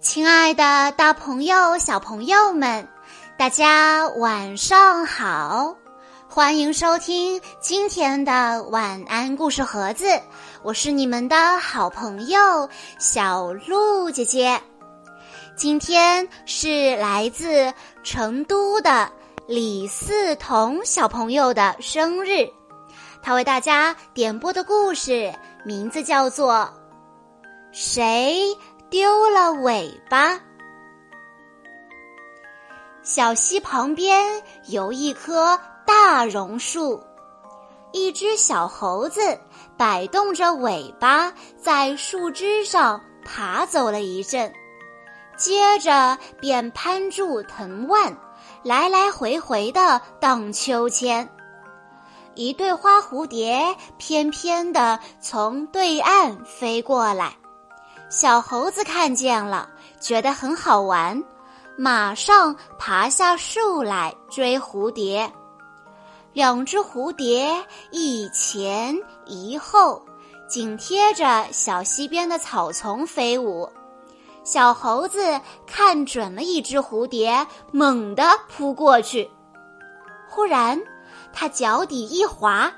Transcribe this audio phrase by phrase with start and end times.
[0.00, 2.86] 亲爱的，大朋友、小朋友们，
[3.38, 5.74] 大家晚上好！
[6.28, 10.06] 欢迎收听今天的晚安故事盒子，
[10.62, 12.68] 我是你们的好朋友
[12.98, 14.60] 小鹿姐姐。
[15.56, 17.72] 今天是来自
[18.04, 19.10] 成都的
[19.48, 22.46] 李四彤小朋友的生日，
[23.22, 25.32] 他为大家点播的故事
[25.64, 26.54] 名字叫做
[27.72, 28.44] 《谁》。
[28.88, 30.40] 丢了尾巴。
[33.02, 37.02] 小溪旁边有一棵大榕树，
[37.92, 39.20] 一只小猴子
[39.76, 44.52] 摆动着尾巴在树枝上爬走了一阵，
[45.36, 48.16] 接着便攀住藤蔓，
[48.62, 51.28] 来来回回的荡秋千。
[52.34, 57.32] 一对花蝴蝶翩翩的从对岸飞过来。
[58.08, 59.68] 小猴子看见了，
[60.00, 61.22] 觉得很好玩，
[61.76, 65.30] 马上爬下树来追蝴蝶。
[66.32, 70.00] 两只蝴蝶一前一后，
[70.48, 73.68] 紧贴着小溪边的草丛飞舞。
[74.44, 79.28] 小猴子看准了一只蝴蝶，猛地扑过去。
[80.28, 80.80] 忽然，
[81.32, 82.72] 它脚底一滑，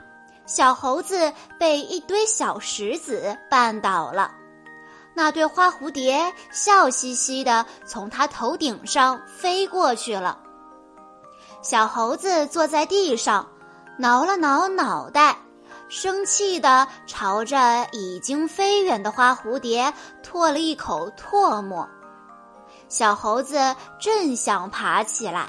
[0.47, 4.33] 小猴子被一堆小石子绊倒了。
[5.19, 10.39] 那对花蝴蝶笑嘻嘻的从他头顶上飞过去了。
[11.61, 13.49] 小猴子坐在地上，
[13.99, 15.37] 挠了挠脑袋，
[15.89, 21.89] 生气的朝着已经飞远的花蝴蝶唾了一口唾沫。
[22.89, 25.49] 小猴子正想爬起来，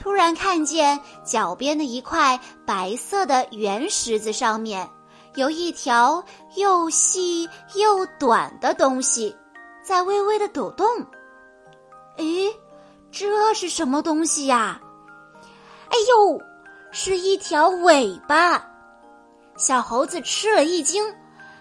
[0.00, 4.88] 突然看见脚边的一块白色的圆石子上面。
[5.34, 6.22] 有一条
[6.56, 9.34] 又细又短的东西，
[9.82, 10.86] 在微微的抖动。
[12.18, 12.52] 咦，
[13.10, 14.78] 这是什么东西呀？
[15.88, 16.40] 哎呦，
[16.90, 18.62] 是一条尾巴！
[19.56, 21.02] 小猴子吃了一惊，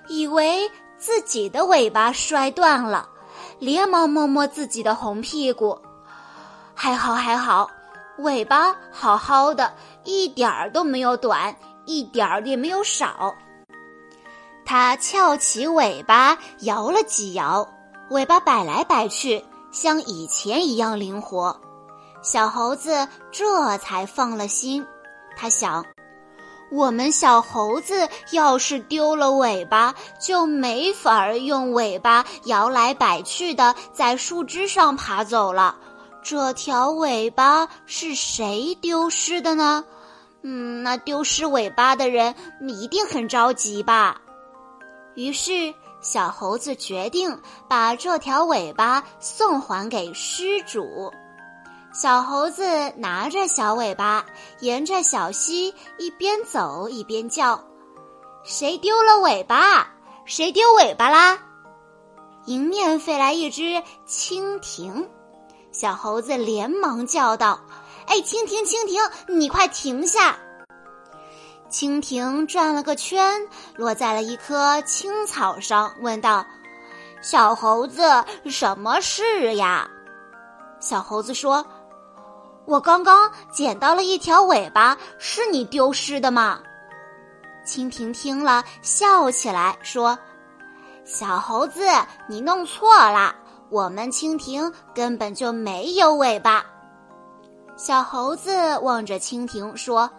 [0.08, 3.08] 以为自己的尾巴摔断了，
[3.60, 5.80] 连忙摸摸自己的红屁股。
[6.74, 7.70] 还好还好，
[8.18, 9.74] 尾巴好好的，
[10.04, 13.34] 一点儿都没有短，一点儿也没有少。
[14.72, 17.68] 它翘起尾巴，摇了几摇，
[18.10, 21.60] 尾巴摆来摆去，像以前一样灵活。
[22.22, 24.88] 小猴子这才放了心。
[25.36, 25.86] 他想，
[26.72, 35.76] 我们小猴子要是丢了尾巴，就没法儿用尾巴摇来摆去的在树枝上爬走了。
[36.24, 39.84] 这条尾巴是谁丢失的呢？
[40.44, 42.34] 嗯，那丢失尾巴的人
[42.70, 44.22] 一定很着急吧。
[45.16, 51.12] 于是，小猴子决定把这条尾巴送还给失主。
[51.94, 52.64] 小猴子
[52.96, 54.26] 拿着小尾巴，
[54.62, 57.62] 沿着小溪一边走一边叫
[58.46, 59.88] ：“谁丢了尾巴？
[60.24, 61.38] 谁丢尾巴啦？”
[62.48, 65.10] 迎面飞来一只蜻蜓，
[65.74, 67.60] 小猴子连忙叫道
[68.08, 70.40] ：“哎，蜻蜓，蜻蜓，你快停下！”
[71.72, 73.42] 蜻蜓转了个圈，
[73.78, 76.46] 落在了一棵青草上，问道
[77.24, 78.04] ：“小猴子，
[78.46, 79.90] 什么事呀？”
[80.82, 81.66] 小猴子说
[82.68, 86.60] ：“我刚刚捡到了一条尾巴，是你丢失的吗？”
[87.66, 90.20] 蜻蜓听了，笑起来说
[91.06, 91.88] ：“小猴子，
[92.28, 93.34] 你弄错了，
[93.70, 96.66] 我们蜻蜓根本就没有尾巴。”
[97.78, 100.10] 小猴子望着蜻蜓说。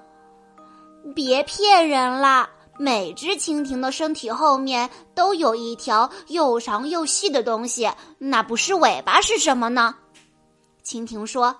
[1.14, 2.48] 别骗人啦！
[2.78, 9.94] 每只蜻蜓的身体后面都有一条又长又细的东西，那不是尾巴是什么呢？
[10.82, 11.54] 蜻蜓说：“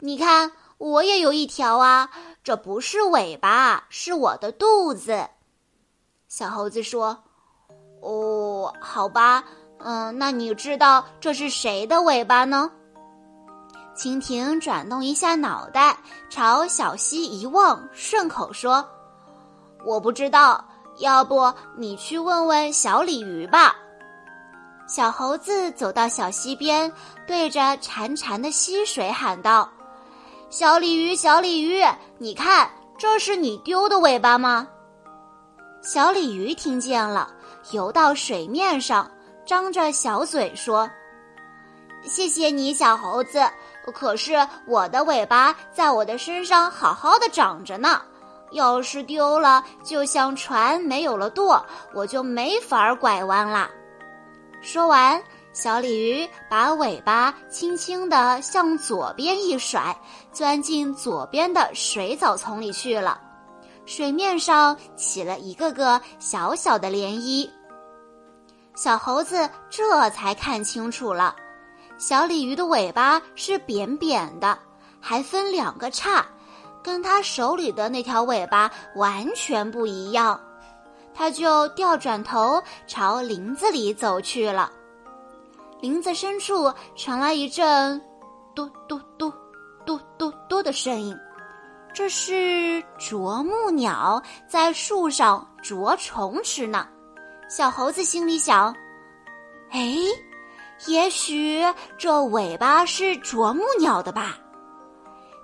[0.00, 2.10] 你看，我也有一条啊，
[2.42, 5.28] 这不是尾巴，是我的肚子。”
[6.28, 7.24] 小猴子说
[8.02, 9.44] ：“哦，好吧，
[9.78, 12.70] 嗯，那你知道这是谁的尾巴呢？”
[13.98, 15.98] 蜻蜓转动一下脑袋，
[16.30, 18.88] 朝小溪一望，顺口说
[19.84, 20.64] ：“我不知道，
[20.98, 23.74] 要不你去问问小鲤鱼吧。”
[24.86, 26.90] 小猴子走到小溪边，
[27.26, 29.68] 对着潺潺的溪水喊道
[30.48, 31.82] ：“小鲤鱼，小鲤鱼，
[32.18, 34.68] 你看，这是你丢的尾巴吗？”
[35.82, 37.28] 小鲤鱼听见了，
[37.72, 39.10] 游到水面上，
[39.44, 40.88] 张着小嘴说
[42.06, 43.40] ：“谢谢你，小猴子。”
[43.94, 44.34] 可是
[44.66, 48.02] 我的尾巴在我的身上好好的长着呢，
[48.52, 51.64] 要是丢了，就像船没有了舵，
[51.94, 53.70] 我就没法拐弯啦。
[54.60, 55.22] 说完，
[55.52, 59.96] 小鲤鱼把尾巴轻轻地向左边一甩，
[60.32, 63.20] 钻进左边的水藻丛里去了。
[63.86, 67.48] 水面上起了一个个小小的涟漪。
[68.76, 71.34] 小猴子这才看清楚了，
[71.98, 74.56] 小鲤鱼的尾巴是扁扁的，
[75.00, 76.24] 还分两个叉，
[76.82, 80.40] 跟它手里的那条尾巴完全不一样。
[81.12, 84.70] 它就掉转头朝林子里走去了。
[85.80, 88.00] 林子深处传来一阵
[88.54, 89.32] “嘟嘟嘟，
[89.84, 91.18] 嘟嘟嘟”的声音，
[91.92, 96.86] 这是啄木鸟在树上啄虫吃呢。
[97.48, 98.72] 小猴子心里想
[99.70, 99.96] ：“哎，
[100.86, 101.62] 也许
[101.96, 104.38] 这尾巴是啄木鸟的吧？”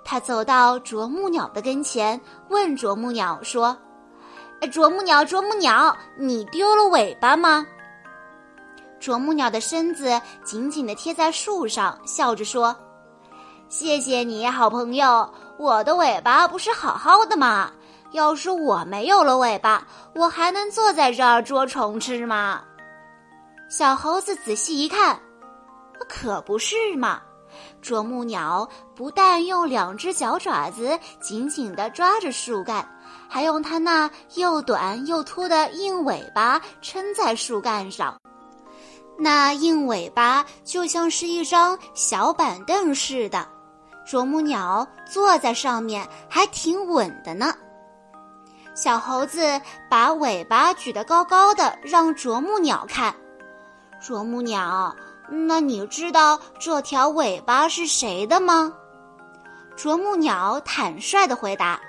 [0.05, 3.75] 他走到啄木鸟的跟前，问啄木鸟说
[4.71, 7.65] ：“啄木鸟，啄木鸟，你丢了尾巴吗？”
[9.01, 12.75] 啄木鸟的身子紧紧地贴在树上，笑着说
[13.67, 15.27] ：“谢谢你好朋友，
[15.57, 17.71] 我的尾巴不是好好的吗？
[18.11, 22.61] 要是我没有了尾巴，我还能坐在这儿捉虫吃吗？”
[23.67, 25.19] 小猴子仔细一看，
[26.07, 27.21] 可不是嘛！
[27.81, 32.87] 啄木鸟不但用两只脚爪子紧紧地抓着树干，
[33.27, 38.15] 还用它那又短又粗的硬尾巴撑在树干上。
[39.17, 43.47] 那硬尾巴就像是一张小板凳似的，
[44.05, 47.53] 啄木鸟坐在上面还挺稳的呢。
[48.75, 49.59] 小猴子
[49.89, 53.15] 把尾巴举得高高的，让啄木鸟看。
[54.05, 54.95] 啄木鸟，
[55.47, 58.71] 那你知道这条尾巴是谁的吗？
[59.75, 61.81] 啄木鸟坦率地回答：“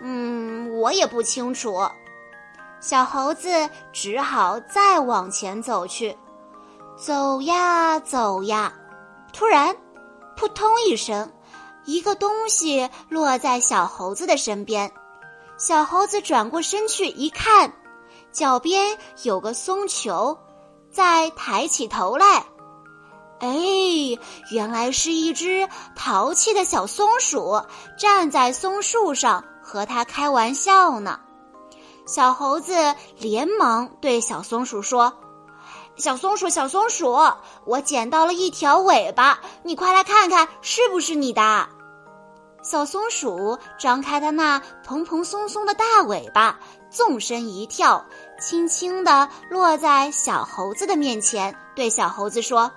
[0.00, 1.76] 嗯，我也不清楚。”
[2.78, 6.16] 小猴子只好再往前走去。
[6.96, 8.72] 走呀走呀，
[9.32, 9.76] 突然，
[10.36, 11.28] 扑通一声，
[11.84, 14.88] 一个东西落在小猴子的身边。
[15.58, 17.72] 小猴子转过身去一看，
[18.30, 20.38] 脚边有个松球，
[20.96, 22.46] 再抬起头来。
[23.40, 23.50] 哎，
[24.50, 27.60] 原来是一只淘气的小松鼠
[27.98, 31.20] 站在松树上和它开玩笑呢。
[32.06, 35.12] 小猴子连忙对小松鼠说。
[35.96, 37.14] 小松鼠，小松鼠，
[37.66, 41.68] 我捡到了一条尾巴，你快来看看是不是你的？
[42.62, 46.58] 小松鼠张开它那蓬蓬松松的大尾巴，
[46.96, 48.06] 纵身一跳，
[48.40, 52.72] 轻轻地落在小猴子的面前，对小猴子说：“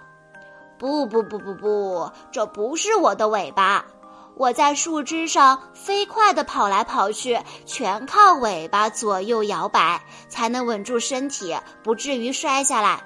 [0.77, 3.85] 不不不不不，这不是我的尾巴，
[4.35, 13.01] 我在树枝上飞快地跑来跑去，全靠尾巴左右摇摆，才能稳住身体，不至于摔下来。”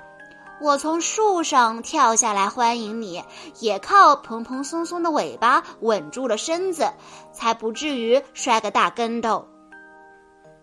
[0.59, 3.23] 我从树上跳下来欢迎你，
[3.59, 6.91] 也靠蓬蓬松松的尾巴稳住了身子，
[7.31, 9.52] 才不至于摔个大跟头。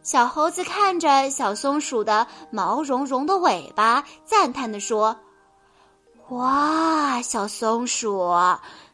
[0.03, 5.17] 小猴子看着小松鼠的毛茸茸的尾巴，赞叹地说
[6.31, 8.33] ：“哇，小松鼠，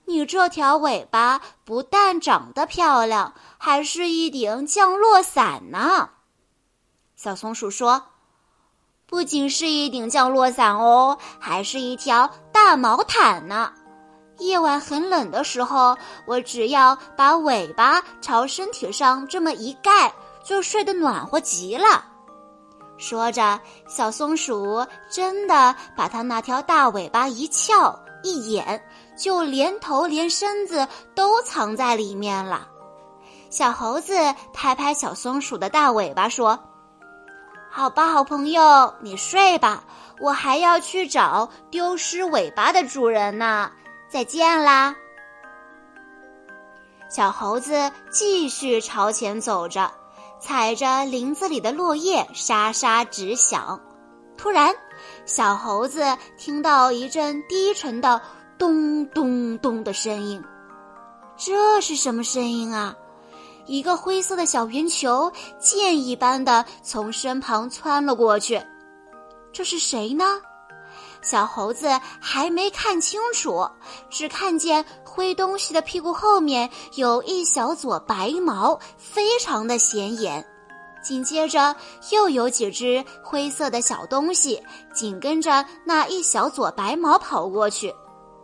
[0.04, 6.10] 你这条尾巴不但长得漂亮，还是一顶降落伞呢。”
[7.16, 8.02] 小松鼠说。
[9.08, 13.72] 不仅是一顶降落伞哦，还是一条大毛毯呢。
[14.38, 15.96] 夜晚很冷的时候，
[16.26, 20.12] 我只要把尾巴朝身体上这么一盖，
[20.46, 22.04] 就睡得暖和极了。
[22.98, 28.88] 说着，小松鼠真的把它那条大尾巴一翘，一掩，
[29.18, 32.68] 就连头连身子都藏在里面了。
[33.50, 34.14] 小猴子
[34.54, 36.58] 拍拍小松鼠的大尾巴说。
[37.68, 39.84] 好吧，好朋友，你睡吧，
[40.18, 43.70] 我还要去找丢失尾巴的主人呢。
[44.08, 44.94] 再见啦！
[47.10, 49.90] 小猴子继续朝前走着，
[50.46, 53.80] 踩着林子里的落叶沙沙直响。
[54.36, 54.72] 突然，
[55.24, 58.22] 小猴子听到一阵低沉的
[58.56, 60.40] 咚咚咚的声音，
[61.36, 62.94] 这是什么声音啊？
[63.66, 68.62] 一个灰色的小圆球箭一般的从身旁窜了过去，
[69.52, 70.24] 这是谁呢？
[71.28, 71.88] 小猴子
[72.20, 73.68] 还没看清楚，
[74.08, 80.46] 只看见灰东西的屁股后面有一小撮白毛，非常的显眼。
[81.02, 81.74] 紧接着
[82.12, 84.62] 又有几只灰色的小东西
[84.94, 87.92] 紧跟着那一小撮白毛跑过去，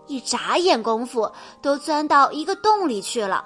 [0.08, 1.30] 一眨眼功夫
[1.62, 3.44] 都钻到一个洞里去了。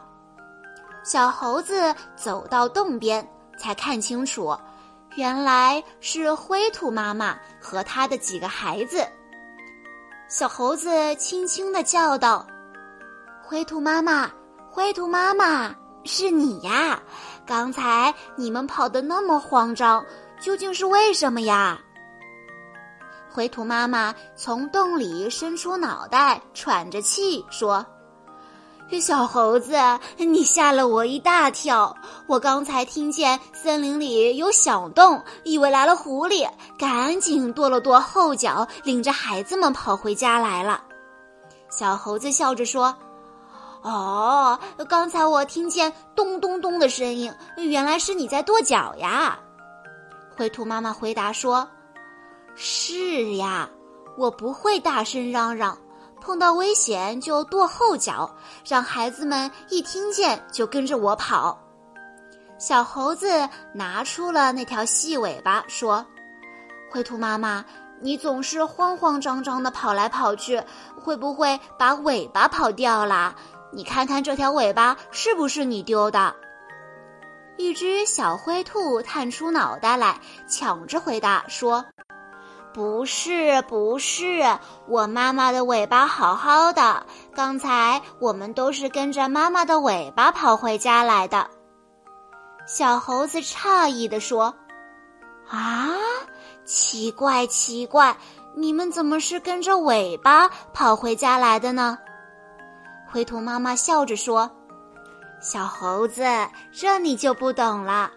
[1.05, 3.27] 小猴子走到洞边，
[3.59, 4.57] 才看清楚，
[5.17, 9.07] 原来是灰兔妈妈和她的几个孩子。
[10.29, 12.45] 小猴子轻轻的叫道
[13.47, 14.29] ：“灰兔妈妈，
[14.69, 15.73] 灰兔妈妈，
[16.05, 17.01] 是你呀！
[17.47, 20.05] 刚才你们跑得那么慌张，
[20.41, 21.79] 究竟是为什么呀？”
[23.31, 27.87] 灰兔妈妈从洞里伸出脑袋，喘着气说。
[29.01, 29.77] 小猴子，
[30.17, 31.95] 你吓了我一大跳！
[32.27, 40.83] 我刚才听见森林里有响动，以为来了狐狸，赶紧跺了跺后脚，领着孩子们跑回家来了。
[41.69, 42.97] 小猴子笑着说
[43.83, 49.39] ：“哦，刚才我听见咚咚咚的声音，原来是你在跺脚呀。”
[50.37, 51.69] 灰兔妈妈回答说
[52.57, 53.69] ：“是呀，
[54.17, 55.77] 我不会大声嚷嚷。”
[56.27, 58.29] 碰到危险就跺后脚，
[58.69, 61.57] 让孩子们一听见就跟着我跑。
[62.59, 66.05] 小猴子拿出了那条细尾巴，说
[66.91, 67.65] ：“灰兔妈妈，
[68.01, 70.61] 你总是慌慌张张的跑来跑去，
[71.01, 73.37] 会不会把尾巴跑掉了？
[73.73, 76.35] 你看看这条尾巴是不是你丢的？”
[77.57, 81.85] 一只小灰兔探出脑袋来，抢着回答说。
[82.77, 84.45] 不是不是，
[84.87, 87.07] 我妈妈的尾巴好好的。
[87.35, 91.49] 刚才我们都是跟着妈妈的尾巴跑回家来的。
[92.67, 94.55] 小猴子诧异地说
[95.49, 95.89] ：“啊，
[96.67, 98.15] 奇怪奇怪，
[98.55, 101.97] 你们怎么是跟着尾巴跑回家来的呢？”
[103.11, 104.51] 灰兔妈妈笑着说
[105.41, 106.23] ：“小猴子，
[106.75, 108.11] 这你就不懂了。”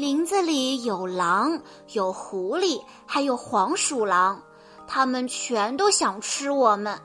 [0.00, 1.60] 林子里有狼，
[1.92, 4.40] 有狐狸，还有黄鼠狼，
[4.88, 6.98] 它们全都想吃我们。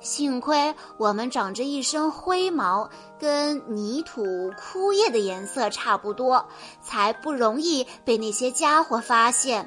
[0.00, 6.44] 幸亏我们长着一身灰毛，跟泥土、枯叶的颜色差不多，
[6.82, 9.66] 才不容易被那些家伙发现。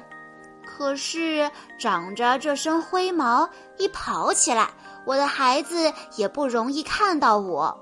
[0.64, 4.70] 可是长着这身灰毛，一跑起来，
[5.04, 7.76] 我的孩子也不容易看到我。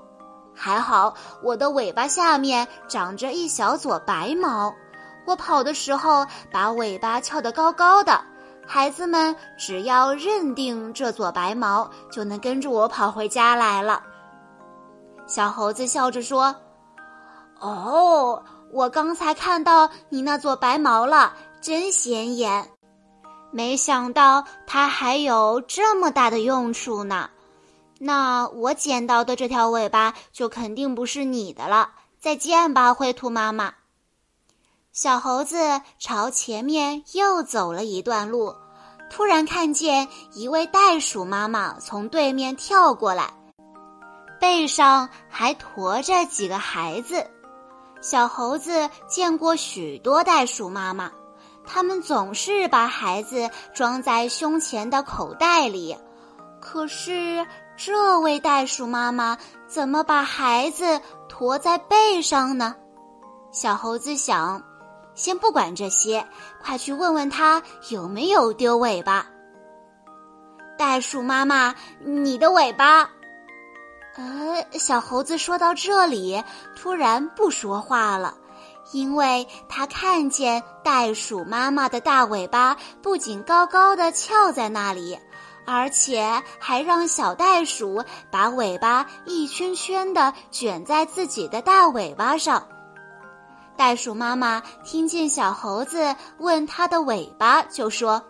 [0.61, 4.75] 还好，我的尾巴下面长着一小撮白毛，
[5.25, 8.19] 我跑的时候把尾巴翘得高高的，
[8.67, 14.03] 孩子们只要认定这撮白毛，就能跟着我跑回家来了。
[15.25, 16.53] 小猴子笑着说
[17.61, 22.67] ：“哦，我刚才看到你那撮白毛了，真显眼，
[23.49, 27.29] 没想到它还有这么大的用处呢。”
[28.01, 31.91] 那我捡到的这条尾巴就肯定不是你的了。
[32.19, 33.73] 再见吧，灰兔妈妈。
[34.91, 38.55] 小猴子朝前面又走了一段路，
[39.09, 43.33] 突然看见一位袋鼠妈妈从对面跳过来，
[44.39, 47.29] 背上还驮着几个孩子。
[48.01, 51.11] 小猴子见过许多袋鼠妈妈，
[51.65, 55.97] 他们总是把孩子装在胸前的口袋里，
[56.61, 57.45] 可是。
[57.81, 62.75] 这位袋鼠妈妈怎么把孩子驮在背上呢？
[63.53, 64.61] 小猴子想，
[65.15, 66.27] 先不管这些，
[66.61, 69.25] 快去问问他有没有丢尾巴。
[70.77, 73.09] 袋鼠妈妈，你的尾巴……
[74.17, 76.43] 呃，小猴子说到这里，
[76.75, 78.35] 突然不说话了，
[78.91, 85.17] 因为他看见袋鼠妈妈的大尾巴不仅高高的翘在那里。
[85.71, 92.65] 而且还让小袋鼠把尾巴一圈圈的卷在自己的大尾巴上。
[93.77, 98.23] 袋鼠妈妈听见小猴子问它的尾巴，就说：“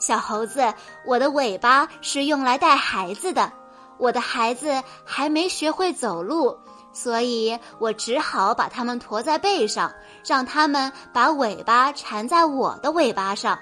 [0.00, 0.74] 小猴子，
[1.06, 3.52] 我的尾巴是用来带孩子的，
[3.96, 6.58] 我的孩子还没学会走路，
[6.92, 9.92] 所以我只好把它们驮在背上，
[10.26, 13.56] 让它们把尾巴缠在我的尾巴上。”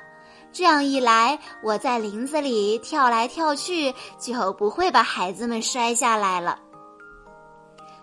[0.51, 6.59] 这样一来，我在林子里跳来跳去，就不会把孩子们摔下来了。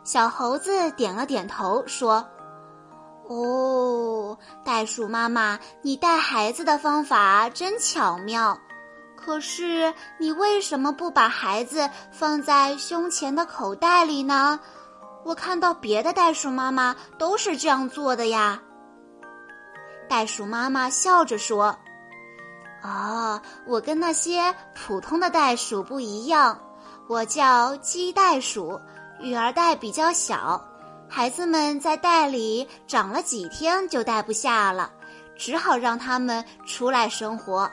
[0.04, 2.26] 小猴子点了点头，说
[3.28, 8.58] ：“哦，袋鼠妈妈，你带孩子的方法真巧妙。
[9.18, 14.60] 可是，你为什么不把孩子放在胸前的口袋里呢？
[15.26, 18.62] 我看到别的袋鼠妈妈都是这样做的呀。”
[20.08, 21.76] 袋鼠妈妈笑着说。
[22.86, 26.56] 哦，我跟那些普通的袋鼠不一样，
[27.08, 28.80] 我叫鸡袋鼠，
[29.20, 30.64] 育儿袋比较小，
[31.10, 34.92] 孩子们在袋里长了几天就带不下了，
[35.36, 37.68] 只好让他们出来生活。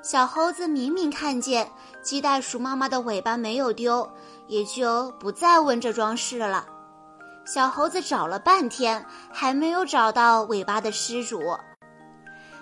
[0.00, 1.68] 小猴子明明看见
[2.00, 4.08] 鸡袋鼠妈妈的尾巴没有丢，
[4.46, 6.64] 也就不再问这桩事了。
[7.44, 11.40] 小猴子找了半天，还没有找到尾巴的失主。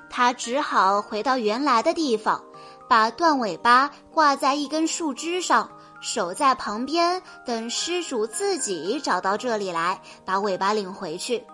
[0.09, 2.43] 他只好回到原来的地方，
[2.89, 5.71] 把断尾巴挂在一根树枝上，
[6.01, 11.45] 守在旁边，等失主自己找到这里来，把尾巴领回去。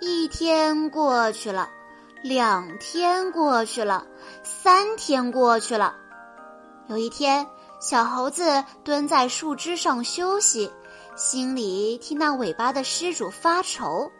[0.00, 1.68] 一天过去了，
[2.22, 4.06] 两天过去了，
[4.44, 5.94] 三天过去了。
[6.88, 7.46] 有一天，
[7.80, 10.70] 小猴子蹲在树枝上休息，
[11.16, 14.10] 心里替那尾巴的失主发愁。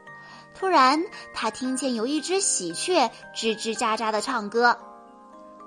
[0.59, 1.01] 突然，
[1.33, 4.77] 他听见有一只喜鹊吱吱喳喳的唱歌：“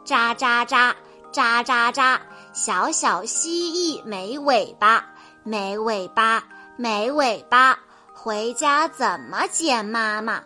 [0.06, 0.94] 喳喳喳，
[1.32, 2.20] 喳喳喳，
[2.52, 5.06] 小小蜥蜴没尾巴，
[5.44, 6.44] 没尾巴，
[6.76, 7.80] 没尾巴，
[8.14, 10.44] 回家怎么见妈妈？”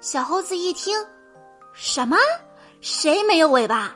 [0.00, 0.96] 小猴子一听，
[1.74, 2.16] 什么？
[2.80, 3.94] 谁没有尾巴？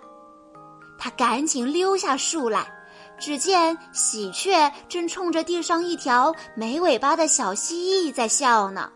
[0.98, 2.70] 他赶紧溜下树来，
[3.18, 8.92] 只见喜鹊正冲着地上一条没尾巴的小蜥蜴在笑呢。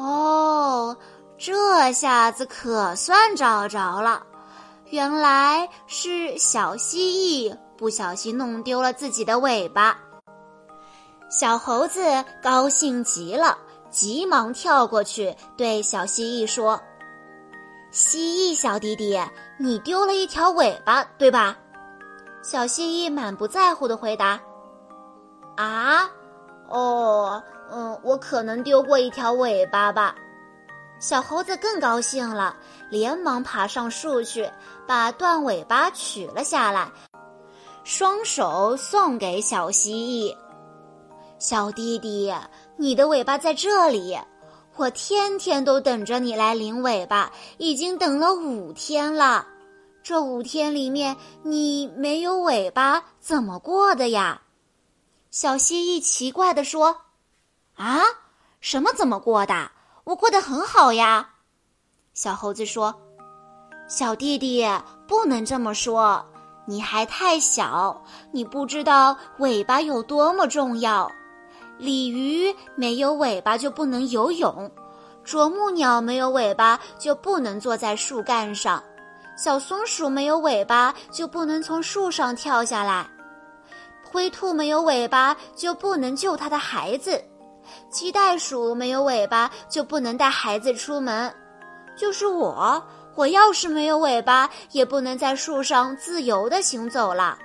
[0.00, 0.96] 哦，
[1.36, 4.22] 这下子可算找着了，
[4.90, 9.98] 原来是小蜥蜴不小心弄丢了自己的尾巴。
[11.28, 12.00] 小猴子
[12.40, 13.58] 高兴极了，
[13.90, 16.80] 急忙跳过去对小蜥蜴说
[17.90, 19.20] ：“蜥蜴小弟弟，
[19.58, 21.58] 你丢了一条尾巴，对吧？”
[22.40, 24.40] 小蜥蜴满不在乎的回答
[25.58, 26.08] ：“啊，
[26.68, 30.14] 哦。”嗯，我可能丢过一条尾巴吧。
[31.00, 32.56] 小猴子更高兴了，
[32.90, 34.50] 连忙爬上树去，
[34.86, 36.90] 把断尾巴取了下来，
[37.84, 40.36] 双手送给小蜥蜴。
[41.38, 42.34] 小弟弟，
[42.76, 44.18] 你的尾巴在这里，
[44.74, 49.46] 我天天都等着你来领尾巴，已经等了五天了。
[50.02, 54.42] 这五天里面，你没有尾巴，怎么过的呀？
[55.30, 56.96] 小蜥蜴奇怪地说。
[57.78, 58.02] 啊，
[58.60, 59.70] 什么怎么过的？
[60.04, 61.30] 我过得很好呀。
[62.12, 62.92] 小猴子说
[63.88, 64.66] ：“小弟弟
[65.06, 66.24] 不能这么说，
[66.66, 71.08] 你还太小，你不知道尾巴有多么重要。
[71.78, 74.68] 鲤鱼没有尾巴就不能游泳，
[75.22, 78.82] 啄木鸟没有尾巴就不能坐在树干上，
[79.36, 83.08] 小松鼠没有尾巴就不能从树上跳下来，
[84.10, 87.22] 灰兔没有尾巴就不能救它的孩子。”
[87.90, 91.34] 鸡袋鼠没有尾巴就不能带孩子出门，
[91.96, 92.82] 就是我，
[93.14, 97.38] 我要是没有尾巴，也不能在树上自由的行走了。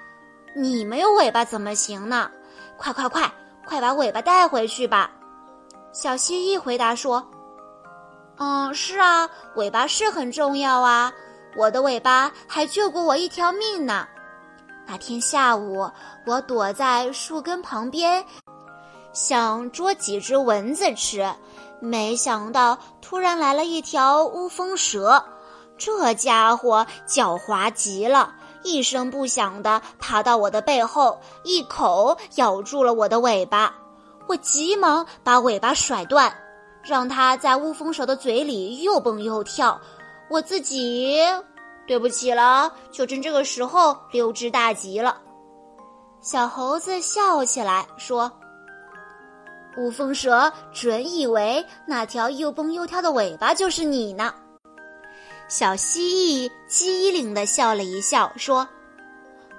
[0.55, 2.29] 你没有尾巴怎么行呢？
[2.77, 3.31] 快快快，
[3.65, 5.09] 快把尾巴带回去吧！
[5.91, 7.25] 小蜥蜴回答说
[8.38, 11.12] ：“嗯，是啊，尾巴是很重要啊，
[11.55, 14.07] 我的尾巴还救过我一条命呢。
[14.86, 15.89] 那天下午，
[16.25, 18.23] 我躲在树根旁边。”
[19.13, 21.26] 想捉几只蚊子吃，
[21.80, 25.23] 没想到突然来了一条乌风蛇。
[25.78, 33.73] 这家伙狡猾极了，一声不响地爬到我的背后，一口咬住了我的尾巴。
[34.28, 36.34] 我急忙把尾巴甩断，
[36.82, 39.80] 让它在乌风蛇的嘴里又蹦又跳。
[40.30, 41.19] 我自己，
[41.86, 45.17] 对不起了，就趁这个时候溜之大吉了。
[46.21, 48.32] 小猴子笑起来说。
[49.77, 54.33] 乌风蛇准以为那条又蹦又跳的尾巴就是你呢。
[55.47, 58.67] 小蜥蜴机灵地笑了一笑，说：“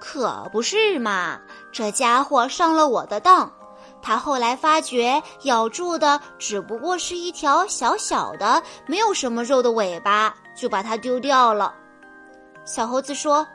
[0.01, 1.41] 可不是嘛，
[1.73, 3.53] 这家伙上了我的当。
[4.01, 11.75] 他后来发觉咬住的只不过是一条小小的、没有什么肉的尾巴，就把它丢掉了。”
[12.65, 13.47] 小猴子说：“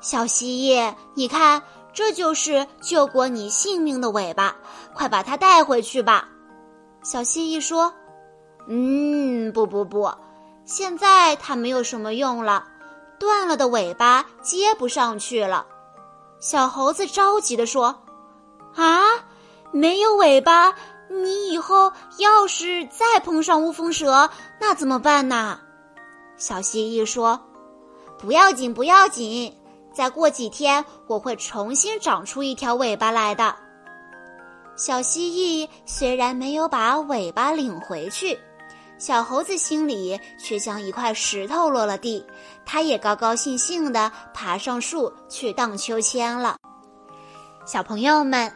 [0.00, 1.62] 小蜥蜴，你看。”
[1.96, 4.54] 这就是救过你性命的尾巴，
[4.92, 6.28] 快把它带回去吧。
[7.02, 7.94] 小蜥蜴说
[8.68, 10.12] ：“嗯，不不不，
[10.66, 12.66] 现在它没有什么用了，
[13.18, 15.66] 断了的尾巴接不上去了。”
[16.38, 18.02] 小猴子着急地说
[18.76, 19.00] ：“啊，
[19.72, 20.74] 没有尾巴，
[21.08, 24.28] 你以后要是再碰上乌风蛇，
[24.60, 25.58] 那怎么办呢？”
[26.36, 27.40] 小蜥蜴说
[28.20, 29.55] ：“不要紧，不要紧。”
[29.96, 33.56] 再过几天，我会重新长出一条尾巴来的。
[34.76, 38.38] 小蜥蜴虽然没有把尾巴领回去，
[38.98, 42.22] 小猴子心里却像一块石头落了地。
[42.66, 46.58] 它也高高兴兴地爬上树去荡秋千了。
[47.64, 48.52] 小朋友们，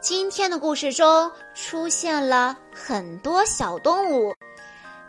[0.00, 4.32] 今天的故事中出现了很多小动物，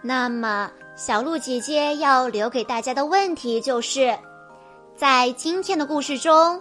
[0.02, 4.18] 那么小鹿姐姐要留给大家的问题就是。
[4.97, 6.60] 在今天的故事中，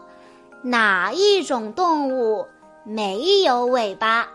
[0.61, 2.47] 哪一种动物
[2.85, 4.29] 没有尾巴？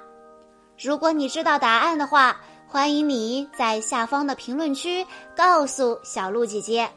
[0.75, 2.35] 如果你知道答案的话，
[2.67, 5.05] 欢迎你在下方的评论区
[5.37, 6.89] 告诉小鹿姐姐。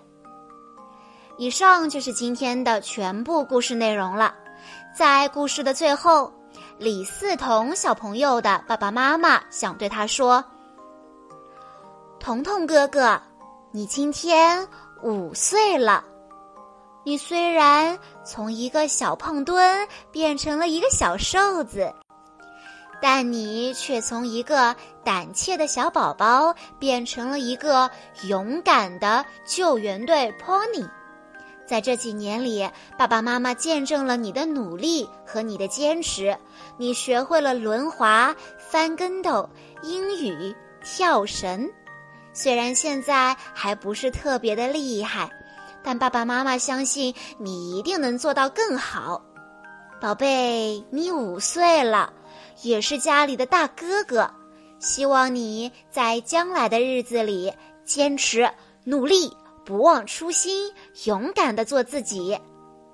[1.36, 4.34] 以上就是今天的全部故事内容了。
[4.96, 6.32] 在故事的最后，
[6.78, 10.42] 李四彤小朋友的爸爸妈妈想对他说
[12.18, 13.20] ：“彤彤哥哥，
[13.72, 14.66] 你今天
[15.02, 16.02] 五岁了。
[17.04, 21.92] 你虽然从一个小胖墩变成了一个小瘦子。”
[23.02, 27.90] 但你却从一个胆怯的小宝宝变成了一个
[28.22, 30.88] 勇敢的救援队 pony，
[31.66, 36.34] 在这几年里，爸爸妈妈见证了你的努力和你的坚持。
[36.78, 39.46] 你学会了轮滑、翻跟斗、
[39.82, 41.68] 英语、跳绳。
[42.32, 45.28] 虽然现在还不是特别的厉害，
[45.84, 49.22] 但爸爸妈妈相信你一定能做到更好。
[50.00, 52.12] 宝贝，你五岁了。
[52.62, 54.30] 也是家里的大哥哥，
[54.78, 57.52] 希望你在将来的日子里
[57.84, 58.48] 坚持
[58.84, 60.72] 努力，不忘初心，
[61.04, 62.38] 勇敢的做自己，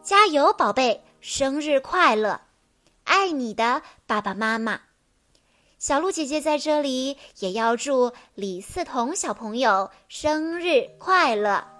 [0.02, 1.00] 加油，宝贝！
[1.20, 2.40] 生日快乐，
[3.04, 4.80] 爱你的爸爸妈妈。
[5.78, 11.79] 小鹿姐姐在这里也要祝李四彤小朋友生日快乐。